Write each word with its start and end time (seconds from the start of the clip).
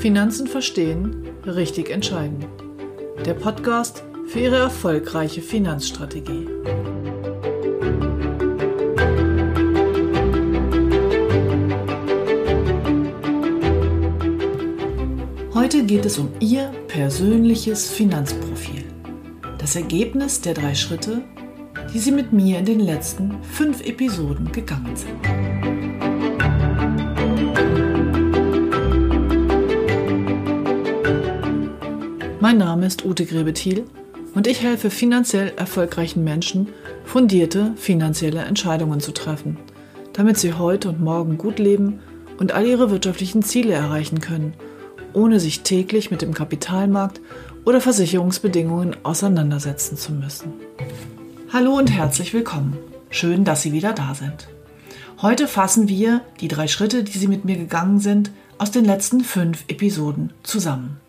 Finanzen 0.00 0.46
verstehen, 0.46 1.28
richtig 1.44 1.90
entscheiden. 1.90 2.44
Der 3.26 3.34
Podcast 3.34 4.02
für 4.26 4.40
Ihre 4.40 4.56
erfolgreiche 4.56 5.42
Finanzstrategie. 5.42 6.48
Heute 15.54 15.84
geht 15.84 16.06
es 16.06 16.18
um 16.18 16.30
Ihr 16.40 16.72
persönliches 16.88 17.90
Finanzprofil. 17.90 18.79
Das 19.70 19.76
Ergebnis 19.76 20.40
der 20.40 20.54
drei 20.54 20.74
Schritte, 20.74 21.22
die 21.94 22.00
Sie 22.00 22.10
mit 22.10 22.32
mir 22.32 22.58
in 22.58 22.64
den 22.64 22.80
letzten 22.80 23.40
fünf 23.44 23.86
Episoden 23.86 24.50
gegangen 24.50 24.96
sind. 24.96 25.14
Mein 32.40 32.58
Name 32.58 32.84
ist 32.84 33.04
Ute 33.04 33.24
Grebethiel 33.24 33.84
und 34.34 34.48
ich 34.48 34.60
helfe 34.60 34.90
finanziell 34.90 35.52
erfolgreichen 35.56 36.24
Menschen, 36.24 36.70
fundierte 37.04 37.72
finanzielle 37.76 38.40
Entscheidungen 38.40 38.98
zu 38.98 39.12
treffen, 39.12 39.56
damit 40.14 40.36
sie 40.36 40.54
heute 40.54 40.88
und 40.88 41.00
morgen 41.00 41.38
gut 41.38 41.60
leben 41.60 42.00
und 42.40 42.50
all 42.50 42.66
ihre 42.66 42.90
wirtschaftlichen 42.90 43.44
Ziele 43.44 43.74
erreichen 43.74 44.20
können, 44.20 44.54
ohne 45.12 45.38
sich 45.38 45.60
täglich 45.60 46.10
mit 46.10 46.22
dem 46.22 46.34
Kapitalmarkt 46.34 47.20
oder 47.64 47.80
Versicherungsbedingungen 47.80 48.96
auseinandersetzen 49.04 49.96
zu 49.96 50.12
müssen. 50.12 50.52
Hallo 51.52 51.76
und 51.76 51.90
herzlich 51.90 52.32
willkommen. 52.32 52.78
Schön, 53.10 53.44
dass 53.44 53.62
Sie 53.62 53.72
wieder 53.72 53.92
da 53.92 54.14
sind. 54.14 54.48
Heute 55.20 55.48
fassen 55.48 55.88
wir 55.88 56.22
die 56.40 56.48
drei 56.48 56.68
Schritte, 56.68 57.04
die 57.04 57.18
Sie 57.18 57.28
mit 57.28 57.44
mir 57.44 57.56
gegangen 57.56 58.00
sind, 58.00 58.30
aus 58.58 58.70
den 58.70 58.84
letzten 58.84 59.22
fünf 59.22 59.64
Episoden 59.68 60.32
zusammen. 60.42 61.00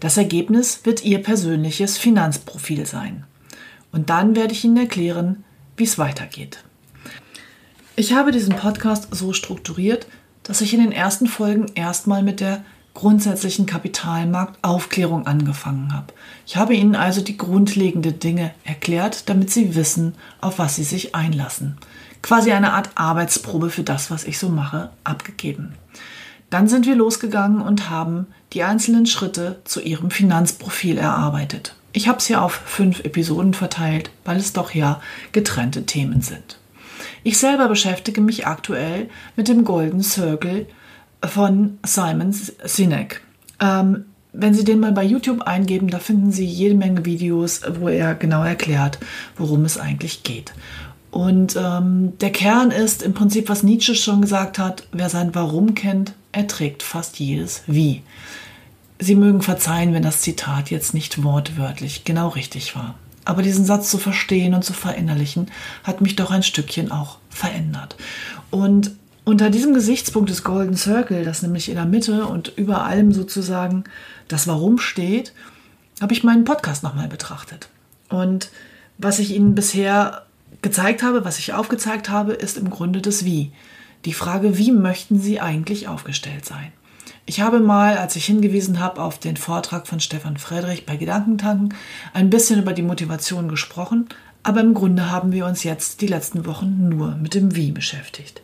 Das 0.00 0.16
Ergebnis 0.16 0.80
wird 0.84 1.04
Ihr 1.04 1.22
persönliches 1.22 1.98
Finanzprofil 1.98 2.86
sein. 2.86 3.24
Und 3.92 4.10
dann 4.10 4.34
werde 4.34 4.52
ich 4.52 4.64
Ihnen 4.64 4.78
erklären, 4.78 5.44
wie 5.76 5.84
es 5.84 5.98
weitergeht. 5.98 6.64
Ich 7.94 8.14
habe 8.14 8.32
diesen 8.32 8.56
Podcast 8.56 9.08
so 9.10 9.32
strukturiert, 9.32 10.06
dass 10.42 10.60
ich 10.60 10.74
in 10.74 10.80
den 10.80 10.92
ersten 10.92 11.26
Folgen 11.26 11.66
erstmal 11.74 12.22
mit 12.22 12.40
der 12.40 12.64
grundsätzlichen 12.94 13.66
Kapitalmarktaufklärung 13.66 15.26
angefangen 15.26 15.92
habe. 15.92 16.12
Ich 16.46 16.56
habe 16.56 16.74
Ihnen 16.74 16.94
also 16.94 17.20
die 17.22 17.36
grundlegenden 17.36 18.18
Dinge 18.18 18.52
erklärt, 18.64 19.28
damit 19.28 19.50
Sie 19.50 19.74
wissen, 19.74 20.14
auf 20.40 20.58
was 20.58 20.76
Sie 20.76 20.84
sich 20.84 21.14
einlassen. 21.14 21.78
Quasi 22.20 22.52
eine 22.52 22.72
Art 22.72 22.90
Arbeitsprobe 22.94 23.70
für 23.70 23.82
das, 23.82 24.10
was 24.10 24.24
ich 24.24 24.38
so 24.38 24.48
mache, 24.48 24.90
abgegeben. 25.04 25.74
Dann 26.50 26.68
sind 26.68 26.86
wir 26.86 26.94
losgegangen 26.94 27.62
und 27.62 27.88
haben 27.88 28.26
die 28.52 28.62
einzelnen 28.62 29.06
Schritte 29.06 29.60
zu 29.64 29.80
ihrem 29.80 30.10
Finanzprofil 30.10 30.98
erarbeitet. 30.98 31.74
Ich 31.94 32.08
habe 32.08 32.18
es 32.18 32.26
hier 32.26 32.42
auf 32.42 32.52
fünf 32.52 33.00
Episoden 33.00 33.54
verteilt, 33.54 34.10
weil 34.24 34.36
es 34.36 34.52
doch 34.52 34.72
ja 34.74 35.00
getrennte 35.32 35.86
Themen 35.86 36.20
sind. 36.20 36.58
Ich 37.24 37.38
selber 37.38 37.68
beschäftige 37.68 38.20
mich 38.20 38.46
aktuell 38.46 39.08
mit 39.36 39.48
dem 39.48 39.64
Golden 39.64 40.02
Circle 40.02 40.66
von 41.24 41.78
Simon 41.84 42.32
Sinek. 42.32 43.22
Ähm, 43.60 44.04
wenn 44.32 44.54
Sie 44.54 44.64
den 44.64 44.80
mal 44.80 44.92
bei 44.92 45.04
YouTube 45.04 45.42
eingeben, 45.42 45.88
da 45.88 45.98
finden 45.98 46.32
Sie 46.32 46.46
jede 46.46 46.74
Menge 46.74 47.04
Videos, 47.04 47.60
wo 47.78 47.88
er 47.88 48.14
genau 48.14 48.42
erklärt, 48.42 48.98
worum 49.36 49.64
es 49.64 49.78
eigentlich 49.78 50.22
geht. 50.22 50.54
Und 51.10 51.56
ähm, 51.56 52.18
der 52.20 52.32
Kern 52.32 52.70
ist 52.70 53.02
im 53.02 53.12
Prinzip, 53.12 53.50
was 53.50 53.62
Nietzsche 53.62 53.94
schon 53.94 54.22
gesagt 54.22 54.58
hat, 54.58 54.86
wer 54.92 55.10
sein 55.10 55.34
Warum 55.34 55.74
kennt, 55.74 56.14
erträgt 56.32 56.82
fast 56.82 57.18
jedes 57.18 57.62
Wie. 57.66 58.02
Sie 58.98 59.14
mögen 59.14 59.42
verzeihen, 59.42 59.92
wenn 59.92 60.02
das 60.02 60.22
Zitat 60.22 60.70
jetzt 60.70 60.94
nicht 60.94 61.22
wortwörtlich 61.22 62.04
genau 62.04 62.28
richtig 62.28 62.74
war. 62.74 62.94
Aber 63.24 63.42
diesen 63.42 63.66
Satz 63.66 63.90
zu 63.90 63.98
verstehen 63.98 64.54
und 64.54 64.64
zu 64.64 64.72
verinnerlichen, 64.72 65.50
hat 65.84 66.00
mich 66.00 66.16
doch 66.16 66.30
ein 66.30 66.42
Stückchen 66.42 66.90
auch 66.90 67.18
verändert. 67.28 67.96
Und 68.50 68.92
unter 69.24 69.50
diesem 69.50 69.74
Gesichtspunkt 69.74 70.30
des 70.30 70.42
Golden 70.42 70.76
Circle, 70.76 71.24
das 71.24 71.42
nämlich 71.42 71.68
in 71.68 71.76
der 71.76 71.84
Mitte 71.84 72.26
und 72.26 72.52
über 72.56 72.84
allem 72.84 73.12
sozusagen 73.12 73.84
das 74.28 74.46
Warum 74.46 74.78
steht, 74.78 75.32
habe 76.00 76.12
ich 76.12 76.24
meinen 76.24 76.44
Podcast 76.44 76.82
nochmal 76.82 77.08
betrachtet. 77.08 77.68
Und 78.08 78.50
was 78.98 79.18
ich 79.18 79.34
Ihnen 79.34 79.54
bisher 79.54 80.26
gezeigt 80.60 81.02
habe, 81.02 81.24
was 81.24 81.38
ich 81.38 81.54
aufgezeigt 81.54 82.08
habe, 82.08 82.32
ist 82.32 82.56
im 82.56 82.70
Grunde 82.70 83.00
das 83.00 83.24
Wie. 83.24 83.52
Die 84.04 84.12
Frage, 84.12 84.58
wie 84.58 84.72
möchten 84.72 85.20
Sie 85.20 85.40
eigentlich 85.40 85.86
aufgestellt 85.86 86.44
sein? 86.44 86.72
Ich 87.24 87.40
habe 87.40 87.60
mal, 87.60 87.98
als 87.98 88.16
ich 88.16 88.24
hingewiesen 88.24 88.80
habe 88.80 89.00
auf 89.00 89.18
den 89.18 89.36
Vortrag 89.36 89.86
von 89.86 90.00
Stefan 90.00 90.38
Friedrich 90.38 90.86
bei 90.86 90.96
Gedankentanken, 90.96 91.74
ein 92.12 92.30
bisschen 92.30 92.60
über 92.60 92.72
die 92.72 92.82
Motivation 92.82 93.48
gesprochen, 93.48 94.08
aber 94.42 94.60
im 94.60 94.74
Grunde 94.74 95.10
haben 95.10 95.30
wir 95.30 95.46
uns 95.46 95.62
jetzt 95.62 96.00
die 96.00 96.08
letzten 96.08 96.46
Wochen 96.46 96.88
nur 96.88 97.14
mit 97.14 97.34
dem 97.34 97.54
Wie 97.54 97.70
beschäftigt. 97.70 98.42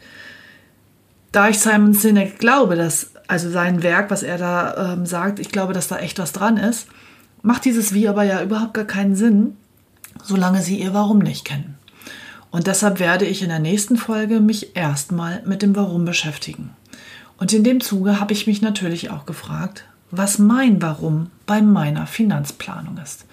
Da 1.32 1.48
ich 1.48 1.58
Simon 1.58 1.92
Sinek 1.92 2.38
glaube, 2.38 2.76
dass, 2.76 3.10
also 3.26 3.50
sein 3.50 3.82
Werk, 3.82 4.10
was 4.10 4.22
er 4.22 4.38
da 4.38 4.92
ähm, 4.92 5.06
sagt, 5.06 5.38
ich 5.38 5.50
glaube, 5.50 5.72
dass 5.72 5.88
da 5.88 5.98
echt 5.98 6.18
was 6.18 6.32
dran 6.32 6.56
ist, 6.56 6.86
macht 7.42 7.64
dieses 7.64 7.92
Wie 7.92 8.08
aber 8.08 8.24
ja 8.24 8.42
überhaupt 8.42 8.74
gar 8.74 8.84
keinen 8.84 9.14
Sinn, 9.14 9.56
solange 10.22 10.62
Sie 10.62 10.80
Ihr 10.80 10.94
Warum 10.94 11.18
nicht 11.18 11.44
kennen. 11.44 11.76
Und 12.50 12.66
deshalb 12.66 12.98
werde 12.98 13.26
ich 13.26 13.42
in 13.42 13.50
der 13.50 13.58
nächsten 13.58 13.96
Folge 13.96 14.40
mich 14.40 14.74
erstmal 14.74 15.42
mit 15.44 15.60
dem 15.60 15.76
Warum 15.76 16.04
beschäftigen. 16.04 16.70
Und 17.38 17.52
in 17.52 17.62
dem 17.62 17.80
Zuge 17.80 18.20
habe 18.20 18.32
ich 18.32 18.46
mich 18.46 18.62
natürlich 18.62 19.10
auch 19.10 19.26
gefragt, 19.26 19.84
was 20.10 20.38
mein 20.38 20.80
Warum 20.80 21.30
bei 21.46 21.60
meiner 21.60 22.06
Finanzplanung 22.06 22.98
ist. 22.98 23.26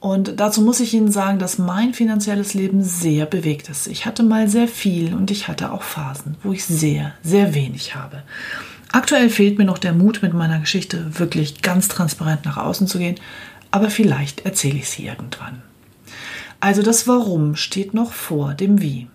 Und 0.00 0.40
dazu 0.40 0.62
muss 0.62 0.80
ich 0.80 0.94
Ihnen 0.94 1.12
sagen, 1.12 1.38
dass 1.38 1.58
mein 1.58 1.92
finanzielles 1.92 2.54
Leben 2.54 2.82
sehr 2.82 3.26
bewegt 3.26 3.68
ist. 3.68 3.86
Ich 3.86 4.06
hatte 4.06 4.22
mal 4.22 4.48
sehr 4.48 4.66
viel 4.66 5.14
und 5.14 5.30
ich 5.30 5.46
hatte 5.46 5.72
auch 5.72 5.82
Phasen, 5.82 6.36
wo 6.42 6.52
ich 6.52 6.64
sehr, 6.64 7.12
sehr 7.22 7.54
wenig 7.54 7.94
habe. 7.94 8.22
Aktuell 8.92 9.28
fehlt 9.28 9.58
mir 9.58 9.66
noch 9.66 9.78
der 9.78 9.92
Mut, 9.92 10.22
mit 10.22 10.32
meiner 10.32 10.58
Geschichte 10.58 11.18
wirklich 11.18 11.60
ganz 11.60 11.88
transparent 11.88 12.46
nach 12.46 12.56
außen 12.56 12.86
zu 12.86 12.98
gehen, 12.98 13.16
aber 13.70 13.90
vielleicht 13.90 14.46
erzähle 14.46 14.78
ich 14.78 14.88
sie 14.88 15.06
irgendwann. 15.06 15.62
Also 16.60 16.82
das 16.82 17.06
Warum 17.06 17.54
steht 17.54 17.92
noch 17.94 18.12
vor 18.12 18.54
dem 18.54 18.80
Wie. 18.80 19.06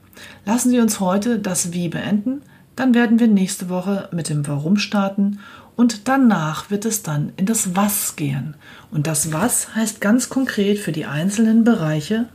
Lassen 0.46 0.69
Sie 0.69 0.79
uns 0.79 1.00
heute 1.00 1.40
das 1.40 1.73
Wie 1.73 1.90
beenden, 1.90 2.41
dann 2.75 2.94
werden 2.94 3.19
wir 3.19 3.28
nächste 3.28 3.69
Woche 3.69 4.09
mit 4.12 4.29
dem 4.29 4.47
Warum 4.47 4.78
starten 4.78 5.40
und 5.75 6.08
danach 6.08 6.69
wird 6.72 6.86
es 6.86 7.03
dann 7.03 7.34
in 7.38 7.46
das 7.46 7.75
Was 7.75 8.16
gehen. 8.16 8.56
Und 8.91 9.08
das 9.08 9.34
Was 9.34 9.75
heißt 9.75 10.00
ganz 10.02 10.30
konkret 10.30 10.80
für 10.80 10.91
die 10.91 11.06
einzelnen 11.06 11.63
Bereiche, 11.63 12.28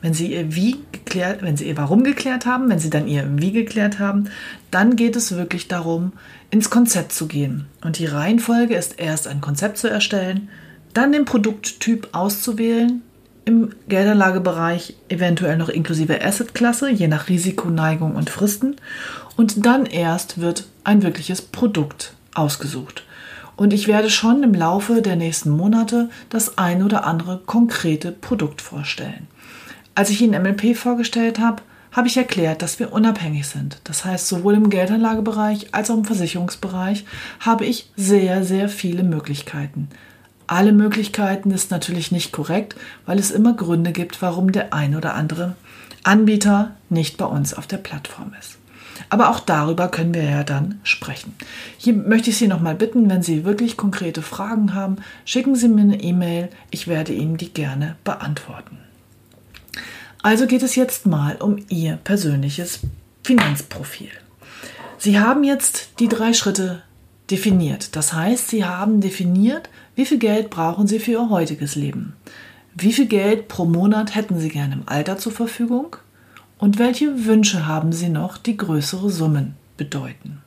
wenn 0.00 0.14
Sie 0.14 0.32
Ihr 0.32 0.54
Wie 0.54 0.76
geklärt, 0.92 1.42
wenn 1.42 1.56
Sie 1.56 1.68
Ihr 1.68 1.76
Warum 1.76 2.04
geklärt 2.04 2.46
haben, 2.46 2.68
wenn 2.68 2.78
Sie 2.78 2.90
dann 2.90 3.08
Ihr 3.08 3.26
Wie 3.36 3.52
geklärt 3.52 3.98
haben, 3.98 4.30
dann 4.70 4.96
geht 4.96 5.16
es 5.16 5.32
wirklich 5.36 5.68
darum, 5.68 6.12
ins 6.50 6.70
Konzept 6.70 7.12
zu 7.12 7.26
gehen. 7.26 7.66
Und 7.82 7.98
die 7.98 8.06
Reihenfolge 8.06 8.76
ist 8.76 8.98
erst 8.98 9.26
ein 9.26 9.40
Konzept 9.40 9.78
zu 9.78 9.88
erstellen, 9.88 10.48
dann 10.94 11.12
den 11.12 11.24
Produkttyp 11.24 12.08
auszuwählen, 12.12 13.02
im 13.44 13.70
Geldanlagebereich 13.88 14.96
eventuell 15.08 15.56
noch 15.56 15.68
inklusive 15.68 16.24
Assetklasse, 16.24 16.90
je 16.90 17.06
nach 17.06 17.28
Risikoneigung 17.28 18.16
und 18.16 18.28
Fristen. 18.28 18.76
Und 19.36 19.64
dann 19.66 19.86
erst 19.86 20.40
wird 20.40 20.66
ein 20.82 21.02
wirkliches 21.02 21.42
Produkt 21.42 22.15
ausgesucht. 22.38 23.04
Und 23.56 23.72
ich 23.72 23.88
werde 23.88 24.10
schon 24.10 24.42
im 24.42 24.54
Laufe 24.54 25.00
der 25.00 25.16
nächsten 25.16 25.50
Monate 25.50 26.10
das 26.28 26.58
ein 26.58 26.82
oder 26.82 27.04
andere 27.04 27.40
konkrete 27.46 28.12
Produkt 28.12 28.60
vorstellen. 28.60 29.26
Als 29.94 30.10
ich 30.10 30.20
Ihnen 30.20 30.42
MLP 30.42 30.76
vorgestellt 30.76 31.38
habe, 31.38 31.62
habe 31.90 32.08
ich 32.08 32.18
erklärt, 32.18 32.60
dass 32.60 32.78
wir 32.78 32.92
unabhängig 32.92 33.46
sind. 33.46 33.80
Das 33.84 34.04
heißt, 34.04 34.28
sowohl 34.28 34.54
im 34.54 34.68
Geldanlagebereich 34.68 35.74
als 35.74 35.90
auch 35.90 35.96
im 35.96 36.04
Versicherungsbereich 36.04 37.06
habe 37.40 37.64
ich 37.64 37.90
sehr, 37.96 38.44
sehr 38.44 38.68
viele 38.68 39.02
Möglichkeiten. 39.02 39.88
Alle 40.46 40.72
Möglichkeiten 40.72 41.50
ist 41.50 41.70
natürlich 41.70 42.12
nicht 42.12 42.32
korrekt, 42.32 42.76
weil 43.06 43.18
es 43.18 43.30
immer 43.30 43.54
Gründe 43.54 43.92
gibt, 43.92 44.20
warum 44.20 44.52
der 44.52 44.74
ein 44.74 44.94
oder 44.94 45.14
andere 45.14 45.56
Anbieter 46.02 46.76
nicht 46.90 47.16
bei 47.16 47.24
uns 47.24 47.54
auf 47.54 47.66
der 47.66 47.78
Plattform 47.78 48.32
ist. 48.38 48.58
Aber 49.08 49.30
auch 49.30 49.40
darüber 49.40 49.88
können 49.88 50.14
wir 50.14 50.24
ja 50.24 50.44
dann 50.44 50.80
sprechen. 50.82 51.34
Hier 51.78 51.94
möchte 51.94 52.30
ich 52.30 52.38
Sie 52.38 52.48
nochmal 52.48 52.74
bitten, 52.74 53.08
wenn 53.08 53.22
Sie 53.22 53.44
wirklich 53.44 53.76
konkrete 53.76 54.22
Fragen 54.22 54.74
haben, 54.74 54.96
schicken 55.24 55.54
Sie 55.54 55.68
mir 55.68 55.82
eine 55.82 56.02
E-Mail. 56.02 56.48
Ich 56.70 56.88
werde 56.88 57.12
Ihnen 57.12 57.36
die 57.36 57.52
gerne 57.52 57.96
beantworten. 58.04 58.78
Also 60.22 60.46
geht 60.46 60.62
es 60.62 60.74
jetzt 60.74 61.06
mal 61.06 61.36
um 61.36 61.58
Ihr 61.68 61.98
persönliches 62.02 62.80
Finanzprofil. 63.22 64.10
Sie 64.98 65.20
haben 65.20 65.44
jetzt 65.44 65.90
die 66.00 66.08
drei 66.08 66.32
Schritte 66.32 66.82
definiert. 67.30 67.94
Das 67.94 68.12
heißt, 68.12 68.48
Sie 68.48 68.64
haben 68.64 69.00
definiert, 69.00 69.68
wie 69.94 70.06
viel 70.06 70.18
Geld 70.18 70.50
brauchen 70.50 70.86
Sie 70.86 70.98
für 70.98 71.12
Ihr 71.12 71.30
heutiges 71.30 71.74
Leben? 71.74 72.14
Wie 72.74 72.92
viel 72.92 73.06
Geld 73.06 73.48
pro 73.48 73.64
Monat 73.64 74.14
hätten 74.14 74.38
Sie 74.38 74.48
gerne 74.48 74.74
im 74.74 74.82
Alter 74.86 75.16
zur 75.16 75.32
Verfügung? 75.32 75.96
Und 76.58 76.78
welche 76.78 77.26
Wünsche 77.26 77.66
haben 77.66 77.92
Sie 77.92 78.08
noch, 78.08 78.38
die 78.38 78.56
größere 78.56 79.10
Summen 79.10 79.54
bedeuten? 79.76 80.42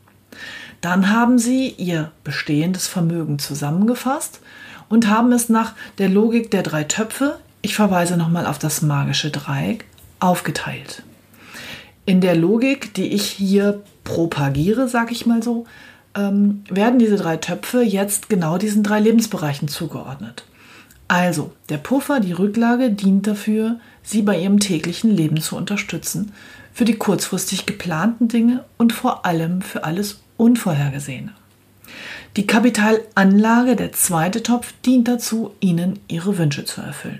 Dann 0.81 1.11
haben 1.11 1.37
Sie 1.37 1.69
Ihr 1.69 2.11
bestehendes 2.23 2.87
Vermögen 2.87 3.37
zusammengefasst 3.37 4.39
und 4.87 5.07
haben 5.07 5.31
es 5.31 5.49
nach 5.49 5.73
der 5.97 6.09
Logik 6.09 6.51
der 6.51 6.63
drei 6.63 6.83
Töpfe, 6.83 7.39
ich 7.61 7.75
verweise 7.75 8.17
nochmal 8.17 8.45
auf 8.45 8.57
das 8.57 8.81
magische 8.81 9.29
Dreieck, 9.29 9.85
aufgeteilt. 10.19 11.03
In 12.05 12.21
der 12.21 12.35
Logik, 12.35 12.93
die 12.93 13.13
ich 13.13 13.25
hier 13.25 13.83
propagiere, 14.03 14.87
sage 14.87 15.11
ich 15.11 15.25
mal 15.25 15.43
so, 15.43 15.65
ähm, 16.15 16.63
werden 16.69 16.97
diese 16.97 17.17
drei 17.17 17.37
Töpfe 17.37 17.81
jetzt 17.81 18.29
genau 18.29 18.57
diesen 18.57 18.81
drei 18.81 18.99
Lebensbereichen 18.99 19.67
zugeordnet. 19.67 20.45
Also, 21.07 21.53
der 21.69 21.77
Puffer, 21.77 22.19
die 22.19 22.33
Rücklage 22.33 22.91
dient 22.91 23.27
dafür, 23.27 23.79
Sie 24.09 24.23
bei 24.23 24.39
Ihrem 24.39 24.59
täglichen 24.59 25.11
Leben 25.11 25.39
zu 25.39 25.55
unterstützen, 25.55 26.31
für 26.73 26.83
die 26.83 26.95
kurzfristig 26.95 27.67
geplanten 27.67 28.27
Dinge 28.27 28.63
und 28.79 28.91
vor 28.91 29.23
allem 29.23 29.61
für 29.61 29.83
alles 29.83 30.21
Unvorhergesehene. 30.35 31.31
Die 32.35 32.47
Kapitalanlage, 32.47 33.75
der 33.75 33.91
zweite 33.91 34.41
Topf, 34.41 34.73
dient 34.83 35.07
dazu, 35.07 35.53
Ihnen 35.59 35.99
Ihre 36.07 36.39
Wünsche 36.39 36.65
zu 36.65 36.81
erfüllen. 36.81 37.19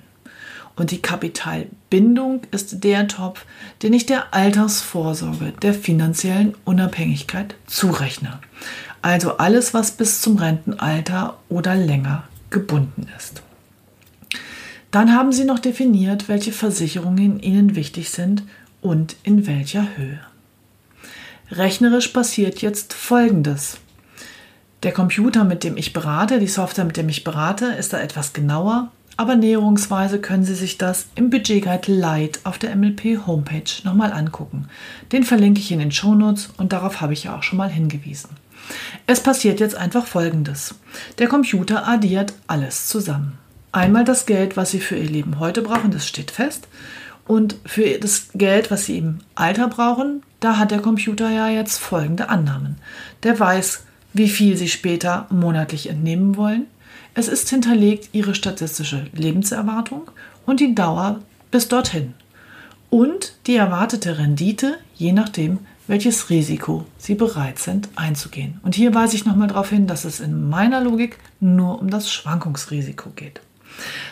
Und 0.76 0.90
die 0.90 1.02
Kapitalbindung 1.02 2.42
ist 2.50 2.84
der 2.84 3.08
Topf, 3.08 3.46
den 3.84 3.94
ich 3.94 4.08
der 4.08 4.34
Altersvorsorge, 4.34 5.54
der 5.62 5.76
finanziellen 5.76 6.56
Unabhängigkeit 6.66 7.54
zurechne. 7.68 8.40
Also 9.04 9.38
alles, 9.38 9.76
was 9.76 9.92
bis 9.92 10.22
zum 10.22 10.38
Rentenalter 10.38 11.38
oder 11.50 11.76
länger 11.76 12.24
gebunden 12.50 13.08
ist. 13.16 13.44
Dann 14.92 15.14
haben 15.14 15.32
Sie 15.32 15.44
noch 15.44 15.60
definiert, 15.60 16.28
welche 16.28 16.52
Versicherungen 16.52 17.40
Ihnen 17.40 17.76
wichtig 17.76 18.10
sind 18.10 18.44
und 18.82 19.16
in 19.24 19.46
welcher 19.46 19.88
Höhe. 19.96 20.20
Rechnerisch 21.52 22.10
passiert 22.10 22.62
jetzt 22.62 22.94
Folgendes. 22.94 23.78
Der 24.84 24.92
Computer, 24.92 25.44
mit 25.44 25.64
dem 25.64 25.78
ich 25.78 25.94
berate, 25.94 26.40
die 26.40 26.48
Software, 26.48 26.86
mit 26.86 26.98
dem 26.98 27.10
ich 27.10 27.24
berate, 27.24 27.66
ist 27.66 27.94
da 27.94 28.00
etwas 28.00 28.34
genauer, 28.34 28.92
aber 29.18 29.36
näherungsweise 29.36 30.20
können 30.20 30.46
Sie 30.46 30.56
sich 30.56 30.78
das 30.78 31.08
im 31.16 31.30
Budget 31.30 31.66
Guide 31.66 31.92
Lite 31.92 32.40
auf 32.46 32.58
der 32.58 32.76
MLP 32.76 33.28
Homepage 33.28 33.70
nochmal 33.84 34.14
angucken. 34.14 34.70
Den 35.12 35.24
verlinke 35.24 35.60
ich 35.60 35.72
in 35.72 35.80
den 35.80 35.92
Shownotes 35.92 36.50
und 36.58 36.72
darauf 36.72 37.02
habe 37.02 37.14
ich 37.14 37.26
ja 37.26 37.36
auch 37.36 37.44
schon 37.44 37.58
mal 37.58 37.70
hingewiesen. 37.70 38.30
Es 39.08 39.22
passiert 39.22 39.60
jetzt 39.60 39.76
einfach 39.76 40.06
Folgendes. 40.06 40.76
Der 41.18 41.28
Computer 41.28 41.88
addiert 41.88 42.34
alles 42.48 42.88
zusammen. 42.88 43.38
Einmal 43.72 44.04
das 44.04 44.26
Geld, 44.26 44.58
was 44.58 44.72
Sie 44.72 44.80
für 44.80 44.96
Ihr 44.96 45.10
Leben 45.10 45.40
heute 45.40 45.62
brauchen, 45.62 45.92
das 45.92 46.08
steht 46.08 46.32
fest. 46.32 46.68
Und 47.28 47.58
für 47.66 48.00
das 48.00 48.30
Geld, 48.34 48.72
was 48.72 48.86
Sie 48.86 48.98
im 48.98 49.20
Alter 49.36 49.68
brauchen, 49.68 50.24
da 50.40 50.58
hat 50.58 50.72
der 50.72 50.82
Computer 50.82 51.30
ja 51.30 51.48
jetzt 51.50 51.78
folgende 51.78 52.30
Annahmen. 52.30 52.78
Der 53.22 53.40
weiß, 53.40 53.84
wie 54.14 54.30
viel 54.30 54.58
Sie 54.58 54.70
später 54.70 55.28
monatlich 55.30 55.90
entnehmen 55.90 56.36
wollen. 56.38 56.66
Es 57.14 57.28
ist 57.28 57.50
hinterlegt 57.50 58.10
Ihre 58.14 58.34
statistische 58.34 59.06
Lebenserwartung 59.14 60.10
und 60.48 60.60
die 60.60 60.74
Dauer 60.74 61.20
bis 61.52 61.68
dorthin. 61.68 62.16
Und 62.90 63.36
die 63.46 63.56
erwartete 63.56 64.18
Rendite, 64.18 64.80
je 64.96 65.12
nachdem, 65.12 65.60
welches 65.86 66.32
Risiko 66.32 66.86
Sie 66.98 67.14
bereit 67.14 67.60
sind 67.60 67.90
einzugehen. 67.96 68.60
Und 68.64 68.74
hier 68.74 68.96
weise 68.96 69.16
ich 69.16 69.26
nochmal 69.26 69.50
darauf 69.50 69.70
hin, 69.70 69.86
dass 69.86 70.06
es 70.06 70.20
in 70.20 70.50
meiner 70.50 70.82
Logik 70.82 71.18
nur 71.40 71.80
um 71.80 71.92
das 71.92 72.12
Schwankungsrisiko 72.12 73.12
geht. 73.16 73.42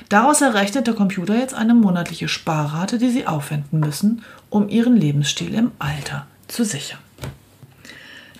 Daraus 0.09 0.41
errechnet 0.41 0.87
der 0.87 0.93
Computer 0.93 1.35
jetzt 1.37 1.53
eine 1.53 1.73
monatliche 1.73 2.27
Sparrate, 2.27 2.97
die 2.97 3.09
Sie 3.09 3.27
aufwenden 3.27 3.79
müssen, 3.79 4.23
um 4.49 4.69
Ihren 4.69 4.95
Lebensstil 4.95 5.53
im 5.53 5.71
Alter 5.79 6.27
zu 6.47 6.63
sichern. 6.63 6.99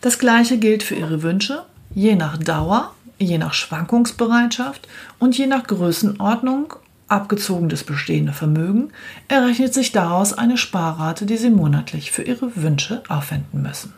Das 0.01 0.19
gleiche 0.19 0.57
gilt 0.57 0.83
für 0.83 0.95
Ihre 0.95 1.23
Wünsche, 1.23 1.63
je 1.93 2.15
nach 2.15 2.37
Dauer, 2.37 2.93
je 3.17 3.37
nach 3.37 3.53
Schwankungsbereitschaft 3.53 4.87
und 5.19 5.37
je 5.37 5.47
nach 5.47 5.65
Größenordnung, 5.65 6.73
abgezogen 7.07 7.69
das 7.69 7.83
bestehende 7.83 8.33
Vermögen, 8.33 8.91
errechnet 9.27 9.73
sich 9.73 9.91
daraus 9.91 10.33
eine 10.33 10.57
Sparrate, 10.57 11.25
die 11.25 11.37
Sie 11.37 11.49
monatlich 11.49 12.11
für 12.11 12.23
Ihre 12.23 12.55
Wünsche 12.55 13.03
aufwenden 13.07 13.61
müssen. 13.61 13.93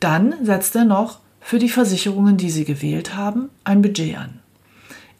Dann 0.00 0.34
setzt 0.42 0.74
er 0.76 0.84
noch 0.84 1.20
für 1.40 1.58
die 1.58 1.68
Versicherungen, 1.68 2.36
die 2.36 2.50
Sie 2.50 2.64
gewählt 2.64 3.14
haben, 3.16 3.50
ein 3.64 3.82
Budget 3.82 4.16
an. 4.16 4.40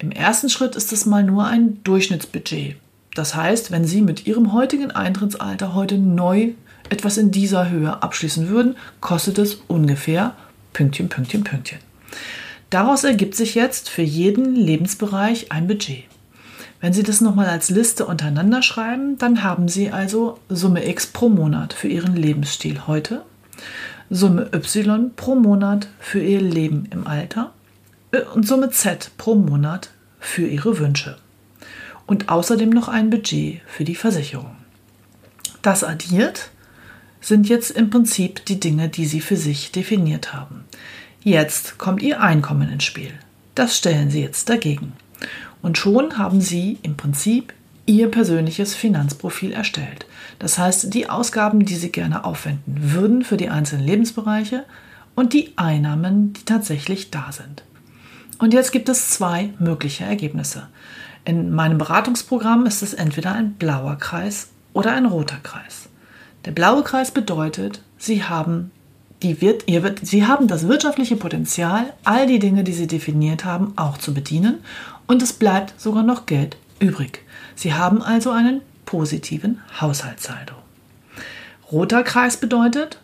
Im 0.05 0.13
ersten 0.13 0.51
Schritt 0.51 0.77
ist 0.77 0.93
es 0.93 1.07
mal 1.07 1.23
nur 1.23 1.47
ein 1.47 1.83
Durchschnittsbudget. 1.83 2.77
Das 3.15 3.35
heißt, 3.35 3.71
wenn 3.71 3.87
Sie 3.87 4.03
mit 4.03 4.27
Ihrem 4.27 4.53
heutigen 4.53 4.91
Eintrittsalter 4.91 5.75
heute 5.75 5.97
neu 5.97 6.51
etwas 6.91 7.17
in 7.17 7.31
dieser 7.31 7.71
Höhe 7.71 8.03
abschließen 8.03 8.51
würden, 8.51 8.77
kostet 9.01 9.39
es 9.39 9.63
ungefähr 9.67 10.35
Pünktchen, 10.75 11.09
Pünktchen, 11.09 11.43
Pünktchen. 11.43 11.79
Daraus 12.69 13.05
ergibt 13.05 13.35
sich 13.35 13.55
jetzt 13.55 13.89
für 13.89 14.03
jeden 14.03 14.55
Lebensbereich 14.55 15.51
ein 15.51 15.69
Budget. 15.69 16.05
Wenn 16.83 16.93
Sie 16.93 17.03
das 17.03 17.23
nochmal 17.23 17.47
als 17.47 17.71
Liste 17.71 18.05
untereinander 18.05 18.61
schreiben, 18.61 19.17
dann 19.17 19.43
haben 19.43 19.69
Sie 19.69 19.91
also 19.91 20.39
Summe 20.51 20.87
X 20.87 21.07
pro 21.07 21.31
Monat 21.31 21.73
für 21.73 21.89
Ihren 21.89 22.15
Lebensstil 22.15 22.87
heute, 22.87 23.23
Summe 24.11 24.51
Y 24.53 25.13
pro 25.17 25.35
Monat 25.35 25.89
für 25.99 26.21
Ihr 26.21 26.43
Leben 26.43 26.89
im 26.91 27.07
Alter 27.07 27.55
und 28.35 28.47
Summe 28.47 28.71
Z 28.71 29.11
pro 29.17 29.35
Monat 29.35 29.89
für 30.25 30.47
Ihre 30.47 30.79
Wünsche. 30.79 31.17
Und 32.07 32.29
außerdem 32.29 32.71
noch 32.71 32.89
ein 32.89 33.11
Budget 33.11 33.61
für 33.67 33.85
die 33.85 33.95
Versicherung. 33.95 34.57
Das 35.63 35.85
addiert 35.85 36.51
sind 37.21 37.49
jetzt 37.49 37.71
im 37.71 37.91
Prinzip 37.91 38.45
die 38.45 38.61
Dinge, 38.61 38.89
die 38.89 39.07
Sie 39.07 39.21
für 39.21 39.37
sich 39.37 39.73
definiert 39.73 40.35
haben. 40.35 40.65
Jetzt 41.23 41.79
kommt 41.79 42.03
Ihr 42.03 42.21
Einkommen 42.21 42.71
ins 42.71 42.85
Spiel. 42.85 43.13
Das 43.55 43.77
stellen 43.79 44.11
Sie 44.11 44.21
jetzt 44.21 44.51
dagegen. 44.51 44.93
Und 45.63 45.79
schon 45.79 46.19
haben 46.19 46.41
Sie 46.41 46.79
im 46.83 46.97
Prinzip 46.97 47.55
Ihr 47.87 48.11
persönliches 48.11 48.75
Finanzprofil 48.75 49.53
erstellt. 49.53 50.07
Das 50.39 50.59
heißt, 50.59 50.93
die 50.93 51.09
Ausgaben, 51.09 51.65
die 51.65 51.77
Sie 51.77 51.93
gerne 51.93 52.25
aufwenden 52.25 52.93
würden 52.93 53.25
für 53.25 53.37
die 53.37 53.49
einzelnen 53.49 53.87
Lebensbereiche 53.87 54.65
und 55.15 55.33
die 55.33 55.53
Einnahmen, 55.57 56.33
die 56.33 56.45
tatsächlich 56.45 57.11
da 57.11 57.31
sind. 57.33 57.63
Und 58.45 58.53
jetzt 58.53 58.73
gibt 58.73 58.91
es 58.91 59.09
zwei 59.09 59.55
mögliche 59.59 60.05
Ergebnisse. 60.05 60.69
In 61.25 61.55
meinem 61.55 61.79
Beratungsprogramm 61.79 62.67
ist 62.67 62.83
es 62.83 62.93
entweder 62.93 63.33
ein 63.33 63.55
blauer 63.55 63.97
Kreis 63.97 64.51
oder 64.75 64.93
ein 64.93 65.07
roter 65.07 65.39
Kreis. 65.43 65.89
Der 66.45 66.51
blaue 66.51 66.83
Kreis 66.83 67.11
bedeutet, 67.11 67.81
Sie 67.97 68.23
haben, 68.23 68.71
die, 69.23 69.35
ihr, 69.65 69.95
Sie 70.03 70.27
haben 70.27 70.47
das 70.47 70.69
wirtschaftliche 70.69 71.17
Potenzial, 71.17 71.95
all 72.05 72.27
die 72.27 72.39
Dinge, 72.39 72.65
die 72.65 72.75
Sie 72.75 72.87
definiert 72.87 73.47
haben, 73.47 73.73
auch 73.77 73.97
zu 73.97 74.13
bedienen 74.13 74.59
und 75.07 75.23
es 75.23 75.33
bleibt 75.33 75.81
sogar 75.81 76.03
noch 76.03 76.27
Geld 76.27 76.59
übrig. 76.81 77.23
Sie 77.55 77.73
haben 77.73 78.03
also 78.03 78.31
einen 78.31 78.61
positiven 78.85 79.63
Haushaltssaldo. 79.81 80.53
Roter 81.73 82.03
Kreis 82.03 82.37
bedeutet, 82.37 82.99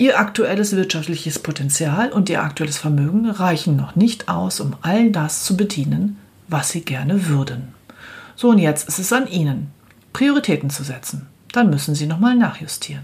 Ihr 0.00 0.18
aktuelles 0.18 0.74
wirtschaftliches 0.74 1.40
Potenzial 1.40 2.10
und 2.10 2.30
Ihr 2.30 2.42
aktuelles 2.42 2.78
Vermögen 2.78 3.28
reichen 3.28 3.76
noch 3.76 3.96
nicht 3.96 4.30
aus, 4.30 4.58
um 4.58 4.74
all 4.80 5.10
das 5.10 5.44
zu 5.44 5.58
bedienen, 5.58 6.16
was 6.48 6.70
Sie 6.70 6.80
gerne 6.80 7.26
würden. 7.26 7.74
So, 8.34 8.48
und 8.48 8.56
jetzt 8.56 8.88
ist 8.88 8.98
es 8.98 9.12
an 9.12 9.26
Ihnen, 9.26 9.70
Prioritäten 10.14 10.70
zu 10.70 10.84
setzen. 10.84 11.26
Dann 11.52 11.68
müssen 11.68 11.94
Sie 11.94 12.06
nochmal 12.06 12.34
nachjustieren. 12.34 13.02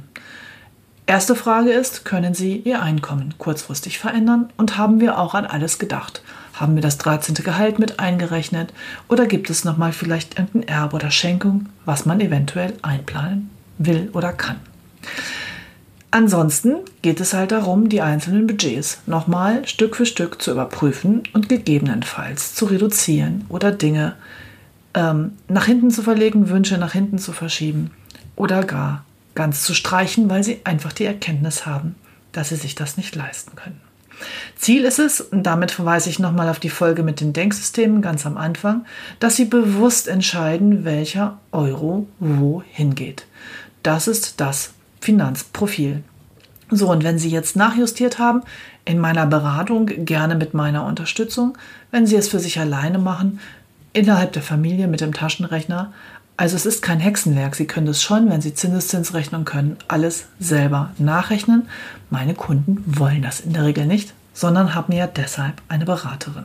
Erste 1.04 1.34
Frage 1.34 1.70
ist, 1.70 2.06
können 2.06 2.32
Sie 2.32 2.56
Ihr 2.56 2.80
Einkommen 2.80 3.34
kurzfristig 3.36 3.98
verändern 3.98 4.48
und 4.56 4.78
haben 4.78 4.98
wir 4.98 5.18
auch 5.18 5.34
an 5.34 5.44
alles 5.44 5.78
gedacht? 5.78 6.22
Haben 6.54 6.76
wir 6.76 6.82
das 6.82 6.96
13. 6.96 7.34
Gehalt 7.34 7.78
mit 7.78 8.00
eingerechnet 8.00 8.72
oder 9.06 9.26
gibt 9.26 9.50
es 9.50 9.66
nochmal 9.66 9.92
vielleicht 9.92 10.38
irgendein 10.38 10.74
Erbe 10.74 10.96
oder 10.96 11.10
Schenkung, 11.10 11.66
was 11.84 12.06
man 12.06 12.22
eventuell 12.22 12.72
einplanen 12.80 13.50
will 13.76 14.08
oder 14.14 14.32
kann? 14.32 14.60
Ansonsten 16.10 16.76
geht 17.02 17.20
es 17.20 17.34
halt 17.34 17.52
darum, 17.52 17.88
die 17.88 18.00
einzelnen 18.00 18.46
Budgets 18.46 18.98
nochmal 19.06 19.66
Stück 19.66 19.96
für 19.96 20.06
Stück 20.06 20.40
zu 20.40 20.52
überprüfen 20.52 21.24
und 21.32 21.48
gegebenenfalls 21.48 22.54
zu 22.54 22.66
reduzieren 22.66 23.44
oder 23.48 23.72
Dinge 23.72 24.14
ähm, 24.94 25.32
nach 25.48 25.66
hinten 25.66 25.90
zu 25.90 26.02
verlegen, 26.02 26.48
Wünsche 26.48 26.78
nach 26.78 26.92
hinten 26.92 27.18
zu 27.18 27.32
verschieben 27.32 27.90
oder 28.34 28.64
gar 28.64 29.04
ganz 29.34 29.62
zu 29.62 29.74
streichen, 29.74 30.30
weil 30.30 30.42
sie 30.42 30.60
einfach 30.64 30.92
die 30.92 31.04
Erkenntnis 31.04 31.66
haben, 31.66 31.96
dass 32.32 32.48
sie 32.48 32.56
sich 32.56 32.74
das 32.74 32.96
nicht 32.96 33.14
leisten 33.14 33.54
können. 33.54 33.80
Ziel 34.56 34.84
ist 34.84 34.98
es, 34.98 35.20
und 35.20 35.42
damit 35.42 35.70
verweise 35.70 36.08
ich 36.08 36.18
nochmal 36.18 36.48
auf 36.48 36.58
die 36.58 36.70
Folge 36.70 37.02
mit 37.02 37.20
den 37.20 37.34
Denksystemen 37.34 38.00
ganz 38.00 38.24
am 38.24 38.38
Anfang, 38.38 38.86
dass 39.20 39.36
Sie 39.36 39.44
bewusst 39.44 40.08
entscheiden, 40.08 40.84
welcher 40.84 41.38
Euro 41.52 42.08
wohin 42.18 42.94
geht. 42.94 43.26
Das 43.82 44.08
ist 44.08 44.40
das, 44.40 44.70
Finanzprofil. 45.00 46.02
So, 46.70 46.90
und 46.90 47.04
wenn 47.04 47.18
Sie 47.18 47.30
jetzt 47.30 47.56
nachjustiert 47.56 48.18
haben, 48.18 48.42
in 48.86 48.98
meiner 48.98 49.26
Beratung 49.26 49.86
gerne 49.86 50.36
mit 50.36 50.54
meiner 50.54 50.86
Unterstützung. 50.86 51.58
Wenn 51.90 52.06
Sie 52.06 52.16
es 52.16 52.28
für 52.28 52.38
sich 52.38 52.58
alleine 52.58 52.98
machen, 52.98 53.40
innerhalb 53.92 54.32
der 54.32 54.42
Familie 54.42 54.86
mit 54.86 55.00
dem 55.00 55.12
Taschenrechner. 55.12 55.92
Also 56.36 56.54
es 56.54 56.66
ist 56.66 56.82
kein 56.82 57.00
Hexenwerk. 57.00 57.56
Sie 57.56 57.66
können 57.66 57.86
das 57.86 58.02
schon, 58.02 58.30
wenn 58.30 58.40
Sie 58.40 58.54
Zinseszinsrechnung 58.54 59.44
können, 59.44 59.76
alles 59.88 60.26
selber 60.38 60.90
nachrechnen. 60.98 61.68
Meine 62.10 62.34
Kunden 62.34 62.84
wollen 62.86 63.22
das 63.22 63.40
in 63.40 63.52
der 63.54 63.64
Regel 63.64 63.86
nicht, 63.86 64.12
sondern 64.34 64.74
haben 64.74 64.92
ja 64.92 65.06
deshalb 65.06 65.60
eine 65.68 65.84
Beraterin. 65.84 66.44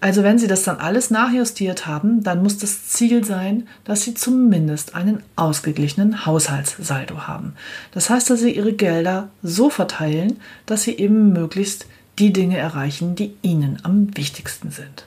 Also 0.00 0.22
wenn 0.22 0.38
Sie 0.38 0.46
das 0.46 0.62
dann 0.62 0.76
alles 0.76 1.10
nachjustiert 1.10 1.86
haben, 1.86 2.22
dann 2.22 2.42
muss 2.42 2.58
das 2.58 2.86
Ziel 2.88 3.24
sein, 3.24 3.66
dass 3.84 4.02
Sie 4.02 4.14
zumindest 4.14 4.94
einen 4.94 5.22
ausgeglichenen 5.34 6.24
Haushaltssaldo 6.24 7.26
haben. 7.26 7.54
Das 7.92 8.08
heißt, 8.08 8.30
dass 8.30 8.40
Sie 8.40 8.54
Ihre 8.54 8.74
Gelder 8.74 9.28
so 9.42 9.70
verteilen, 9.70 10.38
dass 10.66 10.82
Sie 10.82 10.96
eben 10.96 11.32
möglichst 11.32 11.86
die 12.18 12.32
Dinge 12.32 12.58
erreichen, 12.58 13.16
die 13.16 13.34
Ihnen 13.42 13.78
am 13.82 14.16
wichtigsten 14.16 14.70
sind. 14.70 15.06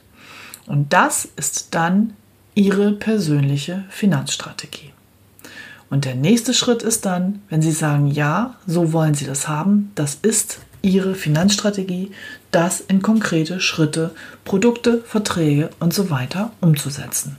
Und 0.67 0.91
das 0.91 1.27
ist 1.37 1.67
dann 1.71 2.13
Ihre 2.53 2.91
persönliche 2.91 3.85
Finanzstrategie. 3.89 4.91
Und 5.89 6.05
der 6.05 6.15
nächste 6.15 6.53
Schritt 6.53 6.83
ist 6.83 7.05
dann, 7.05 7.41
wenn 7.49 7.61
Sie 7.61 7.71
sagen, 7.71 8.07
ja, 8.07 8.55
so 8.67 8.91
wollen 8.91 9.13
Sie 9.13 9.25
das 9.25 9.47
haben, 9.47 9.91
das 9.95 10.15
ist 10.21 10.59
Ihre 10.81 11.15
Finanzstrategie, 11.15 12.11
das 12.51 12.81
in 12.81 13.01
konkrete 13.01 13.59
Schritte, 13.59 14.11
Produkte, 14.43 15.01
Verträge 15.05 15.69
und 15.79 15.93
so 15.93 16.09
weiter 16.09 16.51
umzusetzen. 16.61 17.37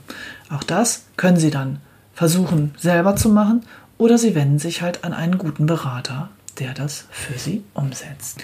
Auch 0.49 0.63
das 0.63 1.05
können 1.17 1.37
Sie 1.37 1.51
dann 1.51 1.79
versuchen 2.13 2.75
selber 2.77 3.15
zu 3.15 3.29
machen 3.29 3.63
oder 3.97 4.17
Sie 4.17 4.35
wenden 4.35 4.59
sich 4.59 4.81
halt 4.81 5.03
an 5.03 5.13
einen 5.13 5.37
guten 5.37 5.65
Berater, 5.65 6.29
der 6.59 6.73
das 6.73 7.05
für 7.11 7.37
Sie 7.37 7.63
umsetzt. 7.73 8.39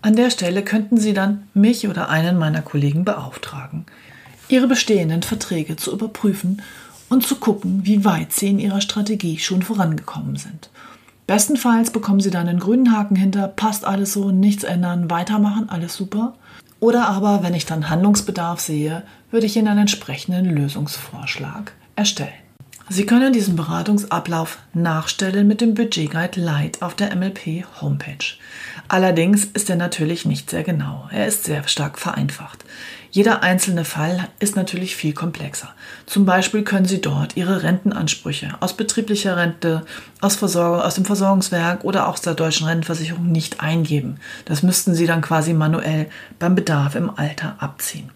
An 0.00 0.16
der 0.16 0.30
Stelle 0.30 0.62
könnten 0.64 0.98
Sie 0.98 1.12
dann 1.12 1.48
mich 1.54 1.88
oder 1.88 2.08
einen 2.08 2.38
meiner 2.38 2.62
Kollegen 2.62 3.04
beauftragen, 3.04 3.86
Ihre 4.48 4.66
bestehenden 4.66 5.22
Verträge 5.22 5.76
zu 5.76 5.92
überprüfen 5.92 6.60
und 7.08 7.26
zu 7.26 7.36
gucken, 7.36 7.80
wie 7.84 8.04
weit 8.04 8.32
Sie 8.32 8.48
in 8.48 8.58
Ihrer 8.58 8.80
Strategie 8.80 9.38
schon 9.38 9.62
vorangekommen 9.62 10.36
sind. 10.36 10.70
Bestenfalls 11.26 11.90
bekommen 11.90 12.20
Sie 12.20 12.30
dann 12.30 12.48
einen 12.48 12.58
grünen 12.58 12.96
Haken 12.96 13.16
hinter, 13.16 13.48
passt 13.48 13.84
alles 13.84 14.12
so, 14.12 14.30
nichts 14.30 14.64
ändern, 14.64 15.10
weitermachen, 15.10 15.68
alles 15.68 15.94
super. 15.94 16.34
Oder 16.80 17.08
aber, 17.08 17.42
wenn 17.42 17.54
ich 17.54 17.64
dann 17.64 17.88
Handlungsbedarf 17.88 18.58
sehe, 18.60 19.04
würde 19.30 19.46
ich 19.46 19.56
Ihnen 19.56 19.68
einen 19.68 19.80
entsprechenden 19.80 20.46
Lösungsvorschlag 20.46 21.72
erstellen. 21.94 22.32
Sie 22.88 23.06
können 23.06 23.32
diesen 23.32 23.56
Beratungsablauf 23.56 24.58
nachstellen 24.74 25.46
mit 25.46 25.60
dem 25.60 25.74
Budget 25.74 26.10
Guide 26.10 26.40
Lite 26.40 26.84
auf 26.84 26.94
der 26.94 27.14
MLP 27.14 27.64
Homepage. 27.80 28.34
Allerdings 28.88 29.44
ist 29.44 29.70
er 29.70 29.76
natürlich 29.76 30.26
nicht 30.26 30.50
sehr 30.50 30.64
genau. 30.64 31.08
Er 31.10 31.26
ist 31.26 31.44
sehr 31.44 31.66
stark 31.68 31.98
vereinfacht. 31.98 32.64
Jeder 33.14 33.42
einzelne 33.42 33.84
Fall 33.84 34.26
ist 34.40 34.56
natürlich 34.56 34.96
viel 34.96 35.12
komplexer. 35.12 35.68
Zum 36.06 36.24
Beispiel 36.24 36.62
können 36.62 36.86
Sie 36.86 37.02
dort 37.02 37.36
Ihre 37.36 37.62
Rentenansprüche 37.62 38.54
aus 38.60 38.74
betrieblicher 38.74 39.36
Rente, 39.36 39.84
aus, 40.22 40.36
Versorgung, 40.36 40.80
aus 40.80 40.94
dem 40.94 41.04
Versorgungswerk 41.04 41.84
oder 41.84 42.08
auch 42.08 42.14
aus 42.14 42.22
der 42.22 42.32
deutschen 42.32 42.66
Rentenversicherung 42.66 43.30
nicht 43.30 43.60
eingeben. 43.60 44.16
Das 44.46 44.62
müssten 44.62 44.94
Sie 44.94 45.06
dann 45.06 45.20
quasi 45.20 45.52
manuell 45.52 46.08
beim 46.38 46.54
Bedarf 46.54 46.94
im 46.94 47.10
Alter 47.14 47.56
abziehen. 47.58 48.08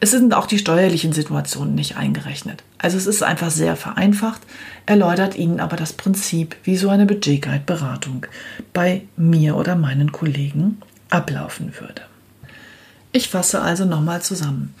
Es 0.00 0.10
sind 0.10 0.34
auch 0.34 0.46
die 0.46 0.58
steuerlichen 0.58 1.14
Situationen 1.14 1.74
nicht 1.74 1.96
eingerechnet. 1.96 2.62
Also 2.76 2.98
es 2.98 3.06
ist 3.06 3.22
einfach 3.22 3.50
sehr 3.50 3.76
vereinfacht, 3.76 4.42
erläutert 4.84 5.36
Ihnen 5.36 5.58
aber 5.58 5.76
das 5.76 5.94
Prinzip, 5.94 6.54
wie 6.64 6.76
so 6.76 6.90
eine 6.90 7.06
Budgetguide-Beratung 7.06 8.26
bei 8.74 9.04
mir 9.16 9.56
oder 9.56 9.74
meinen 9.74 10.12
Kollegen 10.12 10.82
ablaufen 11.08 11.72
würde. 11.80 12.02
Ich 13.16 13.28
fasse 13.28 13.62
also 13.62 13.84
nochmal 13.84 14.22
zusammen. 14.22 14.74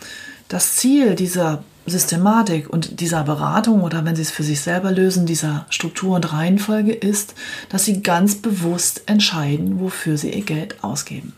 Das 0.48 0.74
Ziel 0.74 1.14
dieser 1.14 1.62
Systematik 1.86 2.68
und 2.68 2.98
dieser 2.98 3.22
Beratung 3.22 3.82
oder 3.82 4.04
wenn 4.04 4.16
Sie 4.16 4.22
es 4.22 4.32
für 4.32 4.42
sich 4.42 4.60
selber 4.60 4.90
lösen, 4.90 5.24
dieser 5.24 5.66
Struktur 5.70 6.16
und 6.16 6.32
Reihenfolge 6.32 6.92
ist, 6.92 7.36
dass 7.68 7.84
Sie 7.84 8.02
ganz 8.02 8.34
bewusst 8.34 9.02
entscheiden, 9.06 9.78
wofür 9.78 10.18
Sie 10.18 10.32
Ihr 10.32 10.44
Geld 10.44 10.82
ausgeben. 10.82 11.34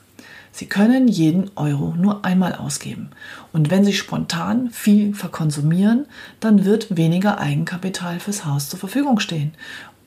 Sie 0.53 0.65
können 0.65 1.07
jeden 1.07 1.51
Euro 1.55 1.93
nur 1.99 2.25
einmal 2.25 2.55
ausgeben. 2.55 3.11
Und 3.53 3.71
wenn 3.71 3.85
Sie 3.85 3.93
spontan 3.93 4.71
viel 4.71 5.13
verkonsumieren, 5.13 6.07
dann 6.41 6.65
wird 6.65 6.97
weniger 6.97 7.37
Eigenkapital 7.39 8.21
fürs 8.21 8.47
Haus 8.47 8.71
zur 8.71 8.79
Verfügung 8.79 9.21
stehen. 9.21 9.53